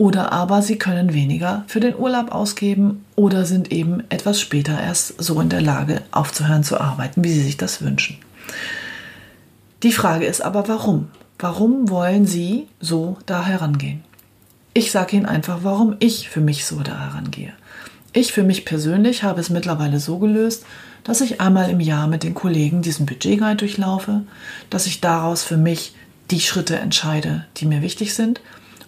Oder 0.02 0.32
aber 0.32 0.62
Sie 0.62 0.78
können 0.78 1.14
weniger 1.14 1.66
für 1.68 1.82
den 1.82 1.94
Urlaub 1.94 2.32
ausgeben 2.32 3.04
oder 3.18 3.44
sind 3.44 3.70
eben 3.74 4.02
etwas 4.10 4.40
später 4.40 4.82
erst 4.82 5.22
so 5.22 5.42
in 5.42 5.50
der 5.50 5.60
Lage, 5.60 6.02
aufzuhören 6.12 6.64
zu 6.64 6.80
arbeiten, 6.80 7.22
wie 7.22 7.34
Sie 7.34 7.44
sich 7.44 7.58
das 7.58 7.82
wünschen. 7.82 8.18
Die 9.84 9.92
Frage 9.92 10.26
ist 10.26 10.40
aber, 10.42 10.70
warum? 10.70 11.10
Warum 11.38 11.90
wollen 11.90 12.26
Sie 12.26 12.68
so 12.80 13.18
da 13.26 13.46
herangehen? 13.46 14.02
Ich 14.74 14.92
sage 14.92 15.18
Ihnen 15.18 15.26
einfach, 15.26 15.60
warum 15.64 15.98
ich 16.00 16.30
für 16.30 16.42
mich 16.42 16.66
so 16.66 16.80
da 16.80 16.98
herangehe. 16.98 17.52
Ich 18.14 18.32
für 18.32 18.44
mich 18.44 18.64
persönlich 18.64 19.24
habe 19.24 19.42
es 19.42 19.50
mittlerweile 19.50 20.00
so 20.00 20.18
gelöst, 20.18 20.66
dass 21.04 21.20
ich 21.20 21.42
einmal 21.42 21.70
im 21.70 21.82
Jahr 21.82 22.08
mit 22.08 22.24
den 22.24 22.36
Kollegen 22.36 22.82
diesen 22.82 23.06
Budgetguide 23.06 23.58
durchlaufe, 23.58 24.22
dass 24.70 24.86
ich 24.86 25.02
daraus 25.02 25.44
für 25.44 25.58
mich 25.58 25.94
die 26.32 26.40
Schritte 26.40 26.80
entscheide, 26.80 27.46
die 27.58 27.66
mir 27.66 27.82
wichtig 27.82 28.14
sind 28.14 28.40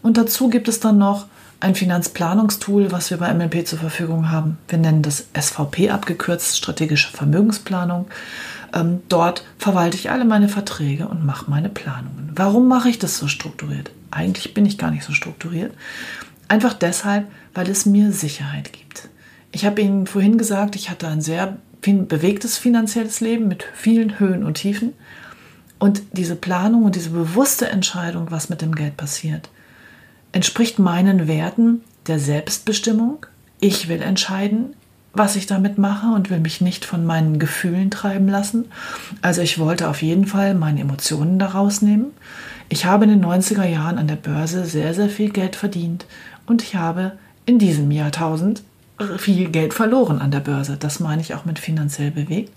und 0.02 0.18
dazu 0.18 0.50
gibt 0.50 0.68
es 0.68 0.80
dann 0.80 0.98
noch 0.98 1.28
ein 1.60 1.76
Finanzplanungstool, 1.76 2.92
was 2.92 3.12
wir 3.12 3.18
bei 3.18 3.34
MLP 3.34 3.68
zur 3.68 3.80
Verfügung 3.80 4.32
haben. 4.32 4.58
Wir 4.68 4.80
nennen 4.80 5.04
das 5.04 5.28
SVP 5.40 5.92
abgekürzt, 5.92 6.58
strategische 6.58 7.12
Vermögensplanung. 7.12 8.08
Ähm, 8.74 9.02
dort 9.10 9.46
verwalte 9.60 9.96
ich 9.96 10.10
alle 10.10 10.26
meine 10.26 10.50
Verträge 10.50 11.08
und 11.08 11.24
mache 11.26 11.50
meine 11.50 11.70
Planungen. 11.70 12.32
Warum 12.36 12.68
mache 12.68 12.90
ich 12.90 12.98
das 12.98 13.18
so 13.18 13.28
strukturiert? 13.28 13.92
Eigentlich 14.10 14.54
bin 14.54 14.66
ich 14.66 14.80
gar 14.80 14.90
nicht 14.90 15.04
so 15.04 15.14
strukturiert. 15.14 15.74
Einfach 16.48 16.74
deshalb, 16.74 17.28
weil 17.54 17.70
es 17.70 17.86
mir 17.86 18.12
Sicherheit 18.12 18.74
gibt. 18.74 19.10
Ich 19.52 19.66
habe 19.66 19.82
Ihnen 19.82 20.08
vorhin 20.08 20.38
gesagt, 20.38 20.76
ich 20.76 20.90
hatte 20.90 21.08
ein 21.08 21.22
sehr 21.22 21.58
bewegtes 21.82 22.58
finanzielles 22.58 23.22
Leben 23.22 23.48
mit 23.48 23.66
vielen 23.74 24.20
Höhen 24.20 24.44
und 24.44 24.56
Tiefen. 24.56 24.94
Und 25.78 26.02
diese 26.12 26.36
Planung 26.36 26.86
und 26.86 26.96
diese 26.96 27.10
bewusste 27.10 27.70
Entscheidung, 27.70 28.32
was 28.32 28.50
mit 28.50 28.62
dem 28.62 28.74
Geld 28.74 28.98
passiert, 28.98 29.50
entspricht 30.32 30.80
meinen 30.80 31.28
Werten 31.28 31.82
der 32.08 32.20
Selbstbestimmung. 32.20 33.26
Ich 33.60 33.88
will 33.88 34.02
entscheiden, 34.02 34.74
was 35.14 35.36
ich 35.36 35.46
damit 35.46 35.78
mache 35.78 36.08
und 36.08 36.30
will 36.30 36.40
mich 36.40 36.62
nicht 36.62 36.86
von 36.86 37.06
meinen 37.06 37.38
Gefühlen 37.38 37.92
treiben 37.92 38.28
lassen. 38.28 38.66
Also 39.22 39.42
ich 39.42 39.60
wollte 39.60 39.90
auf 39.90 40.02
jeden 40.02 40.26
Fall 40.26 40.56
meine 40.56 40.82
Emotionen 40.82 41.38
daraus 41.38 41.82
nehmen. 41.82 42.08
Ich 42.70 42.86
habe 42.86 43.04
in 43.04 43.10
den 43.10 43.26
90er 43.26 43.66
Jahren 43.66 43.98
an 43.98 44.08
der 44.08 44.16
Börse 44.16 44.66
sehr, 44.66 44.94
sehr 44.94 45.10
viel 45.10 45.30
Geld 45.30 45.56
verdient 45.58 46.06
und 46.46 46.64
ich 46.64 46.76
habe 46.76 47.14
in 47.46 47.60
diesem 47.60 47.92
Jahrtausend 47.92 48.64
viel 49.18 49.50
Geld 49.50 49.74
verloren 49.74 50.20
an 50.20 50.32
der 50.32 50.40
Börse. 50.40 50.78
Das 50.78 51.00
meine 51.00 51.22
ich 51.22 51.34
auch 51.34 51.44
mit 51.44 51.60
finanziell 51.60 52.12
bewegt. 52.12 52.54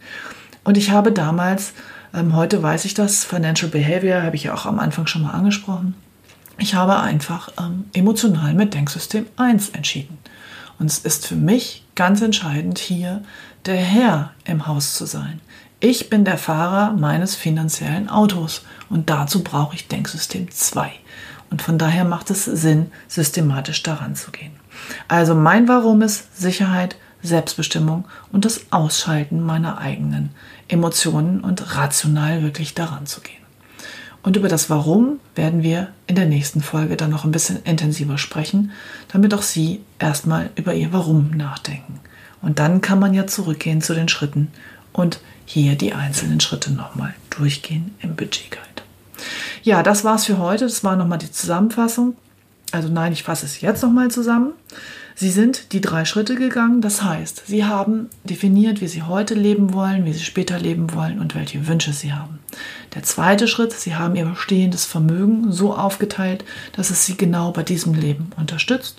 Und 0.62 0.76
ich 0.76 0.90
habe 0.90 1.10
damals, 1.10 1.72
ähm, 2.14 2.36
heute 2.36 2.62
weiß 2.62 2.84
ich 2.84 2.94
das, 2.94 3.24
Financial 3.24 3.70
Behavior 3.70 4.22
habe 4.22 4.36
ich 4.36 4.44
ja 4.44 4.54
auch 4.54 4.66
am 4.66 4.78
Anfang 4.78 5.06
schon 5.06 5.22
mal 5.22 5.32
angesprochen, 5.32 5.94
ich 6.58 6.74
habe 6.74 6.98
einfach 7.00 7.50
ähm, 7.58 7.86
emotional 7.92 8.54
mit 8.54 8.74
Denksystem 8.74 9.26
1 9.36 9.70
entschieden. 9.70 10.18
Und 10.78 10.86
es 10.86 10.98
ist 10.98 11.26
für 11.26 11.36
mich 11.36 11.84
ganz 11.94 12.20
entscheidend, 12.20 12.78
hier 12.78 13.22
der 13.66 13.76
Herr 13.76 14.32
im 14.44 14.66
Haus 14.66 14.94
zu 14.94 15.06
sein. 15.06 15.40
Ich 15.80 16.10
bin 16.10 16.24
der 16.24 16.38
Fahrer 16.38 16.92
meines 16.92 17.34
finanziellen 17.34 18.08
Autos 18.08 18.62
und 18.88 19.10
dazu 19.10 19.44
brauche 19.44 19.74
ich 19.74 19.88
Denksystem 19.88 20.50
2. 20.50 20.90
Und 21.50 21.62
von 21.62 21.78
daher 21.78 22.04
macht 22.04 22.30
es 22.30 22.44
Sinn, 22.44 22.90
systematisch 23.06 23.82
daran 23.82 24.16
zu 24.16 24.30
gehen. 24.30 24.52
Also 25.08 25.34
mein 25.34 25.68
Warum 25.68 26.02
ist 26.02 26.40
Sicherheit, 26.40 26.96
Selbstbestimmung 27.22 28.06
und 28.32 28.44
das 28.44 28.72
Ausschalten 28.72 29.40
meiner 29.40 29.78
eigenen 29.78 30.30
Emotionen 30.68 31.40
und 31.40 31.76
rational 31.76 32.42
wirklich 32.42 32.74
daran 32.74 33.06
zu 33.06 33.20
gehen. 33.20 33.43
Und 34.24 34.38
über 34.38 34.48
das 34.48 34.70
Warum 34.70 35.20
werden 35.34 35.62
wir 35.62 35.88
in 36.06 36.16
der 36.16 36.24
nächsten 36.24 36.62
Folge 36.62 36.96
dann 36.96 37.10
noch 37.10 37.24
ein 37.24 37.30
bisschen 37.30 37.62
intensiver 37.62 38.16
sprechen, 38.16 38.72
damit 39.12 39.34
auch 39.34 39.42
Sie 39.42 39.82
erstmal 39.98 40.48
über 40.56 40.74
Ihr 40.74 40.92
Warum 40.94 41.30
nachdenken. 41.36 42.00
Und 42.40 42.58
dann 42.58 42.80
kann 42.80 42.98
man 42.98 43.12
ja 43.12 43.26
zurückgehen 43.26 43.82
zu 43.82 43.94
den 43.94 44.08
Schritten 44.08 44.50
und 44.94 45.20
hier 45.44 45.76
die 45.76 45.92
einzelnen 45.92 46.40
Schritte 46.40 46.72
nochmal 46.72 47.14
durchgehen 47.30 47.94
im 48.00 48.16
Budget 48.16 48.50
Guide. 48.50 48.82
Ja, 49.62 49.82
das 49.82 50.04
war's 50.04 50.24
für 50.24 50.38
heute. 50.38 50.64
Das 50.64 50.82
war 50.82 50.96
nochmal 50.96 51.18
die 51.18 51.30
Zusammenfassung. 51.30 52.16
Also 52.72 52.88
nein, 52.88 53.12
ich 53.12 53.24
fasse 53.24 53.44
es 53.44 53.60
jetzt 53.60 53.82
nochmal 53.82 54.10
zusammen. 54.10 54.52
Sie 55.16 55.30
sind 55.30 55.72
die 55.72 55.80
drei 55.80 56.04
Schritte 56.04 56.34
gegangen. 56.34 56.80
Das 56.80 57.02
heißt, 57.02 57.44
Sie 57.46 57.64
haben 57.64 58.10
definiert, 58.24 58.80
wie 58.80 58.88
Sie 58.88 59.02
heute 59.02 59.34
leben 59.34 59.72
wollen, 59.72 60.04
wie 60.04 60.12
Sie 60.12 60.24
später 60.24 60.58
leben 60.58 60.92
wollen 60.92 61.20
und 61.20 61.34
welche 61.36 61.66
Wünsche 61.68 61.92
Sie 61.92 62.12
haben. 62.12 62.40
Der 62.94 63.04
zweite 63.04 63.46
Schritt, 63.46 63.72
Sie 63.72 63.94
haben 63.94 64.16
Ihr 64.16 64.24
bestehendes 64.24 64.84
Vermögen 64.84 65.52
so 65.52 65.74
aufgeteilt, 65.74 66.44
dass 66.72 66.90
es 66.90 67.06
Sie 67.06 67.16
genau 67.16 67.52
bei 67.52 67.62
diesem 67.62 67.94
Leben 67.94 68.30
unterstützt. 68.36 68.98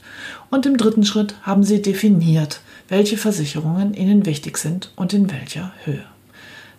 Und 0.50 0.66
im 0.66 0.78
dritten 0.78 1.06
Schritt 1.06 1.36
haben 1.42 1.64
Sie 1.64 1.82
definiert, 1.82 2.62
welche 2.88 3.18
Versicherungen 3.18 3.94
Ihnen 3.94 4.26
wichtig 4.26 4.58
sind 4.58 4.92
und 4.96 5.14
in 5.14 5.30
welcher 5.32 5.74
Höhe. 5.84 6.06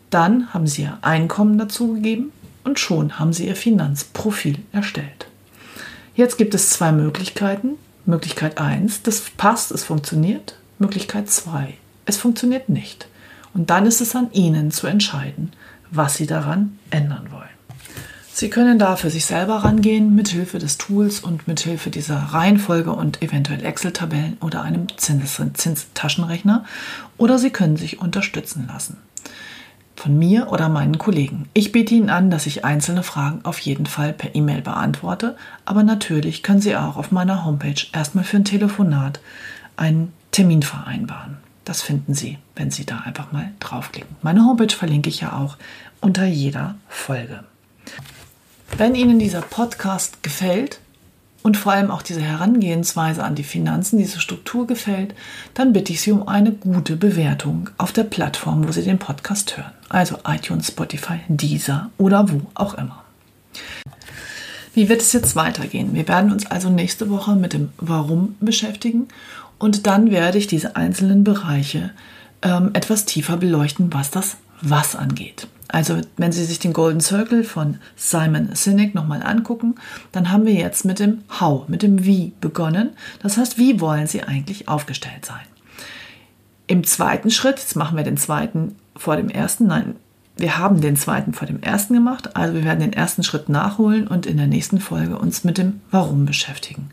Dann 0.08 0.54
haben 0.54 0.66
Sie 0.66 0.82
Ihr 0.82 0.98
Einkommen 1.02 1.58
dazugegeben 1.58 2.32
und 2.64 2.78
schon 2.78 3.18
haben 3.18 3.34
Sie 3.34 3.46
Ihr 3.46 3.56
Finanzprofil 3.56 4.60
erstellt. 4.72 5.26
Jetzt 6.14 6.38
gibt 6.38 6.54
es 6.54 6.70
zwei 6.70 6.92
Möglichkeiten. 6.92 7.74
Möglichkeit 8.06 8.58
1, 8.58 9.02
das 9.02 9.20
passt, 9.36 9.72
es 9.72 9.84
funktioniert. 9.84 10.56
Möglichkeit 10.78 11.28
2, 11.28 11.74
es 12.04 12.16
funktioniert 12.16 12.68
nicht. 12.68 13.08
Und 13.54 13.70
dann 13.70 13.86
ist 13.86 14.00
es 14.00 14.14
an 14.14 14.30
Ihnen 14.32 14.70
zu 14.70 14.86
entscheiden, 14.86 15.52
was 15.90 16.16
Sie 16.16 16.26
daran 16.26 16.78
ändern 16.90 17.28
wollen. 17.30 17.48
Sie 18.32 18.50
können 18.50 18.78
da 18.78 18.96
für 18.96 19.08
sich 19.08 19.24
selber 19.24 19.64
rangehen, 19.64 20.14
mithilfe 20.14 20.58
des 20.58 20.76
Tools 20.76 21.20
und 21.20 21.48
mithilfe 21.48 21.88
dieser 21.88 22.16
Reihenfolge 22.18 22.92
und 22.92 23.22
eventuell 23.22 23.64
Excel-Tabellen 23.64 24.36
oder 24.42 24.60
einem 24.60 24.88
Zinstaschenrechner. 24.98 26.66
Oder 27.16 27.38
Sie 27.38 27.48
können 27.48 27.78
sich 27.78 27.98
unterstützen 27.98 28.66
lassen. 28.68 28.98
Von 29.96 30.18
mir 30.18 30.52
oder 30.52 30.68
meinen 30.68 30.98
Kollegen. 30.98 31.48
Ich 31.54 31.72
biete 31.72 31.94
Ihnen 31.94 32.10
an, 32.10 32.30
dass 32.30 32.46
ich 32.46 32.64
einzelne 32.64 33.02
Fragen 33.02 33.40
auf 33.44 33.58
jeden 33.58 33.86
Fall 33.86 34.12
per 34.12 34.34
E-Mail 34.34 34.60
beantworte, 34.60 35.36
aber 35.64 35.82
natürlich 35.82 36.42
können 36.42 36.60
Sie 36.60 36.76
auch 36.76 36.96
auf 36.96 37.10
meiner 37.10 37.44
Homepage 37.44 37.86
erstmal 37.92 38.24
für 38.24 38.36
ein 38.36 38.44
Telefonat 38.44 39.20
einen 39.76 40.12
Termin 40.32 40.62
vereinbaren. 40.62 41.38
Das 41.64 41.82
finden 41.82 42.14
Sie, 42.14 42.38
wenn 42.54 42.70
Sie 42.70 42.84
da 42.84 43.00
einfach 43.00 43.32
mal 43.32 43.50
draufklicken. 43.58 44.14
Meine 44.22 44.44
Homepage 44.44 44.74
verlinke 44.74 45.08
ich 45.08 45.22
ja 45.22 45.32
auch 45.32 45.56
unter 46.00 46.26
jeder 46.26 46.76
Folge. 46.88 47.42
Wenn 48.76 48.94
Ihnen 48.94 49.18
dieser 49.18 49.40
Podcast 49.40 50.22
gefällt 50.22 50.78
und 51.46 51.56
vor 51.56 51.70
allem 51.70 51.92
auch 51.92 52.02
diese 52.02 52.22
Herangehensweise 52.22 53.22
an 53.22 53.36
die 53.36 53.44
Finanzen, 53.44 53.98
diese 53.98 54.18
Struktur 54.18 54.66
gefällt, 54.66 55.14
dann 55.54 55.72
bitte 55.72 55.92
ich 55.92 56.00
Sie 56.00 56.10
um 56.10 56.26
eine 56.26 56.50
gute 56.50 56.96
Bewertung 56.96 57.70
auf 57.78 57.92
der 57.92 58.02
Plattform, 58.02 58.66
wo 58.66 58.72
Sie 58.72 58.82
den 58.82 58.98
Podcast 58.98 59.56
hören. 59.56 59.70
Also 59.88 60.18
iTunes, 60.26 60.66
Spotify, 60.66 61.20
Deezer 61.28 61.90
oder 61.98 62.32
wo 62.32 62.40
auch 62.54 62.74
immer. 62.74 63.04
Wie 64.74 64.88
wird 64.88 65.02
es 65.02 65.12
jetzt 65.12 65.36
weitergehen? 65.36 65.94
Wir 65.94 66.08
werden 66.08 66.32
uns 66.32 66.46
also 66.46 66.68
nächste 66.68 67.10
Woche 67.10 67.36
mit 67.36 67.52
dem 67.52 67.68
Warum 67.78 68.34
beschäftigen 68.40 69.06
und 69.60 69.86
dann 69.86 70.10
werde 70.10 70.38
ich 70.38 70.48
diese 70.48 70.74
einzelnen 70.74 71.22
Bereiche 71.22 71.92
ähm, 72.42 72.70
etwas 72.72 73.04
tiefer 73.04 73.36
beleuchten, 73.36 73.92
was 73.92 74.10
das 74.10 74.38
Was 74.62 74.96
angeht. 74.96 75.46
Also 75.68 76.00
wenn 76.16 76.32
Sie 76.32 76.44
sich 76.44 76.58
den 76.58 76.72
Golden 76.72 77.00
Circle 77.00 77.44
von 77.44 77.78
Simon 77.96 78.54
Sinek 78.54 78.94
nochmal 78.94 79.22
angucken, 79.22 79.74
dann 80.12 80.30
haben 80.30 80.46
wir 80.46 80.54
jetzt 80.54 80.84
mit 80.84 80.98
dem 80.98 81.24
How, 81.40 81.68
mit 81.68 81.82
dem 81.82 82.04
Wie 82.04 82.32
begonnen. 82.40 82.90
Das 83.22 83.36
heißt, 83.36 83.58
wie 83.58 83.80
wollen 83.80 84.06
Sie 84.06 84.22
eigentlich 84.22 84.68
aufgestellt 84.68 85.24
sein? 85.24 85.44
Im 86.68 86.84
zweiten 86.84 87.30
Schritt, 87.30 87.58
jetzt 87.58 87.76
machen 87.76 87.96
wir 87.96 88.04
den 88.04 88.16
zweiten 88.16 88.76
vor 88.96 89.16
dem 89.16 89.28
ersten, 89.28 89.66
nein, 89.66 89.96
wir 90.36 90.58
haben 90.58 90.80
den 90.80 90.96
zweiten 90.96 91.32
vor 91.32 91.46
dem 91.46 91.62
ersten 91.62 91.94
gemacht, 91.94 92.36
also 92.36 92.54
wir 92.54 92.64
werden 92.64 92.80
den 92.80 92.92
ersten 92.92 93.22
Schritt 93.22 93.48
nachholen 93.48 94.06
und 94.06 94.26
in 94.26 94.36
der 94.36 94.46
nächsten 94.46 94.80
Folge 94.80 95.18
uns 95.18 95.44
mit 95.44 95.56
dem 95.56 95.80
Warum 95.90 96.26
beschäftigen. 96.26 96.90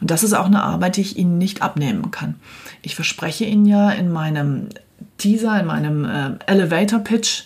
Und 0.00 0.10
das 0.10 0.22
ist 0.22 0.34
auch 0.34 0.46
eine 0.46 0.62
Arbeit, 0.62 0.96
die 0.96 1.00
ich 1.00 1.16
Ihnen 1.16 1.38
nicht 1.38 1.62
abnehmen 1.62 2.10
kann. 2.10 2.34
Ich 2.82 2.94
verspreche 2.94 3.44
Ihnen 3.44 3.64
ja 3.64 3.90
in 3.90 4.12
meinem 4.12 4.68
Teaser, 5.16 5.58
in 5.58 5.66
meinem 5.66 6.04
äh, 6.04 6.32
Elevator 6.46 6.98
Pitch, 6.98 7.44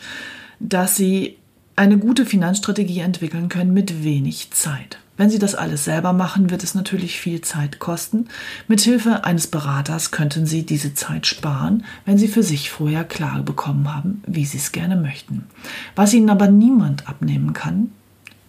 dass 0.60 0.96
Sie 0.96 1.36
eine 1.76 1.98
gute 1.98 2.24
Finanzstrategie 2.24 3.00
entwickeln 3.00 3.48
können 3.48 3.72
mit 3.72 4.02
wenig 4.02 4.50
Zeit. 4.52 4.98
Wenn 5.18 5.30
Sie 5.30 5.38
das 5.38 5.54
alles 5.54 5.84
selber 5.84 6.12
machen, 6.12 6.50
wird 6.50 6.62
es 6.62 6.74
natürlich 6.74 7.18
viel 7.18 7.40
Zeit 7.40 7.78
kosten. 7.78 8.28
Mithilfe 8.68 9.24
eines 9.24 9.46
Beraters 9.46 10.10
könnten 10.10 10.44
Sie 10.46 10.64
diese 10.64 10.92
Zeit 10.92 11.26
sparen, 11.26 11.84
wenn 12.04 12.18
Sie 12.18 12.28
für 12.28 12.42
sich 12.42 12.70
vorher 12.70 13.04
klar 13.04 13.42
bekommen 13.42 13.94
haben, 13.94 14.22
wie 14.26 14.44
Sie 14.44 14.58
es 14.58 14.72
gerne 14.72 14.96
möchten. 14.96 15.46
Was 15.94 16.12
Ihnen 16.12 16.28
aber 16.28 16.48
niemand 16.48 17.08
abnehmen 17.08 17.54
kann, 17.54 17.92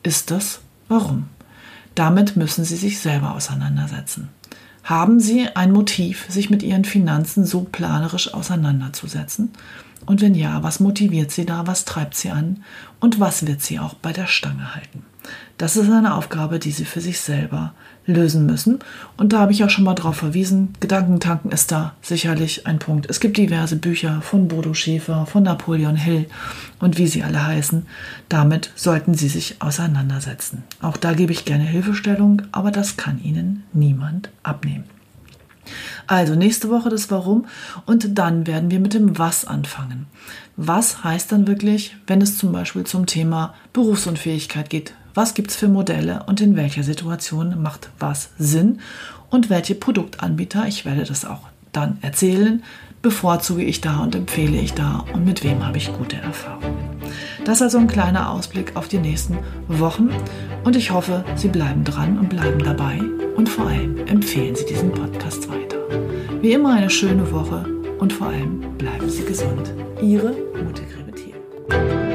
ist 0.03 0.31
das 0.31 0.59
Warum. 0.89 1.25
Damit 1.95 2.37
müssen 2.37 2.63
Sie 2.63 2.77
sich 2.77 2.99
selber 2.99 3.33
auseinandersetzen. 3.33 4.29
Haben 4.83 5.19
Sie 5.19 5.47
ein 5.53 5.73
Motiv, 5.73 6.25
sich 6.29 6.49
mit 6.49 6.63
Ihren 6.63 6.85
Finanzen 6.85 7.45
so 7.45 7.61
planerisch 7.61 8.33
auseinanderzusetzen? 8.33 9.51
Und 10.05 10.21
wenn 10.21 10.35
ja, 10.35 10.63
was 10.63 10.79
motiviert 10.79 11.31
Sie 11.31 11.45
da, 11.45 11.67
was 11.67 11.85
treibt 11.85 12.15
Sie 12.15 12.29
an 12.29 12.63
und 12.99 13.19
was 13.19 13.45
wird 13.45 13.61
Sie 13.61 13.79
auch 13.79 13.93
bei 13.95 14.13
der 14.13 14.27
Stange 14.27 14.75
halten? 14.75 15.03
Das 15.57 15.75
ist 15.75 15.89
eine 15.89 16.13
Aufgabe, 16.15 16.59
die 16.59 16.71
Sie 16.71 16.85
für 16.85 17.01
sich 17.01 17.19
selber 17.19 17.73
lösen 18.05 18.45
müssen. 18.45 18.79
Und 19.17 19.33
da 19.33 19.39
habe 19.39 19.51
ich 19.51 19.63
auch 19.63 19.69
schon 19.69 19.83
mal 19.83 19.93
drauf 19.93 20.17
verwiesen. 20.17 20.73
Gedankentanken 20.79 21.51
ist 21.51 21.71
da 21.71 21.95
sicherlich 22.01 22.65
ein 22.65 22.79
Punkt. 22.79 23.09
Es 23.09 23.19
gibt 23.19 23.37
diverse 23.37 23.75
Bücher 23.75 24.21
von 24.21 24.47
Bodo 24.47 24.73
Schäfer, 24.73 25.25
von 25.25 25.43
Napoleon 25.43 25.95
Hill 25.95 26.27
und 26.79 26.97
wie 26.97 27.07
sie 27.07 27.23
alle 27.23 27.45
heißen. 27.45 27.85
Damit 28.29 28.71
sollten 28.75 29.13
Sie 29.13 29.27
sich 29.27 29.61
auseinandersetzen. 29.61 30.63
Auch 30.81 30.97
da 30.97 31.13
gebe 31.13 31.33
ich 31.33 31.45
gerne 31.45 31.65
Hilfestellung, 31.65 32.43
aber 32.51 32.71
das 32.71 32.95
kann 32.95 33.21
Ihnen 33.21 33.63
niemand 33.73 34.29
abnehmen. 34.43 34.85
Also 36.07 36.35
nächste 36.35 36.69
Woche 36.69 36.89
das 36.89 37.09
Warum 37.11 37.45
und 37.85 38.17
dann 38.17 38.47
werden 38.47 38.71
wir 38.71 38.79
mit 38.79 38.93
dem 38.93 39.17
Was 39.17 39.45
anfangen. 39.45 40.07
Was 40.55 41.03
heißt 41.03 41.31
dann 41.31 41.47
wirklich, 41.47 41.95
wenn 42.07 42.21
es 42.21 42.37
zum 42.37 42.51
Beispiel 42.51 42.83
zum 42.85 43.05
Thema 43.05 43.53
Berufsunfähigkeit 43.73 44.69
geht? 44.69 44.93
Was 45.13 45.33
gibt 45.33 45.51
es 45.51 45.57
für 45.57 45.67
Modelle 45.67 46.23
und 46.27 46.41
in 46.41 46.55
welcher 46.55 46.83
Situation 46.83 47.61
macht 47.61 47.89
was 47.99 48.29
Sinn? 48.37 48.79
Und 49.29 49.49
welche 49.49 49.75
Produktanbieter, 49.75 50.67
ich 50.67 50.85
werde 50.85 51.03
das 51.03 51.25
auch 51.25 51.47
dann 51.71 51.97
erzählen, 52.01 52.63
bevorzuge 53.01 53.63
ich 53.63 53.81
da 53.81 53.99
und 53.99 54.15
empfehle 54.15 54.57
ich 54.57 54.73
da 54.73 55.05
und 55.13 55.25
mit 55.25 55.43
wem 55.43 55.65
habe 55.65 55.77
ich 55.77 55.93
gute 55.93 56.17
Erfahrungen. 56.17 56.77
Das 57.45 57.61
also 57.61 57.77
ein 57.77 57.87
kleiner 57.87 58.29
Ausblick 58.31 58.75
auf 58.75 58.87
die 58.87 58.97
nächsten 58.97 59.37
Wochen 59.67 60.09
und 60.63 60.75
ich 60.75 60.91
hoffe, 60.91 61.23
Sie 61.35 61.47
bleiben 61.47 61.83
dran 61.83 62.17
und 62.19 62.29
bleiben 62.29 62.59
dabei 62.63 62.99
und 63.35 63.47
vor 63.47 63.67
allem 63.67 64.05
empfehlen 64.07 64.55
Sie 64.55 64.65
diesen 64.65 64.91
Podcast 64.91 65.49
weiter. 65.49 65.77
Wie 66.41 66.51
immer 66.51 66.73
eine 66.73 66.89
schöne 66.89 67.31
Woche 67.31 67.65
und 67.99 68.13
vor 68.13 68.27
allem 68.27 68.59
bleiben 68.77 69.09
Sie 69.09 69.23
gesund. 69.23 69.73
Ihre 70.01 70.35
Ute 70.67 70.83
Grebetier. 70.83 72.06